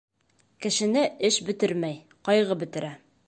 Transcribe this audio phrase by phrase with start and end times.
[0.65, 2.01] Кешене эш бөтөрмәй,
[2.31, 2.95] ҡайғы бөтөрә.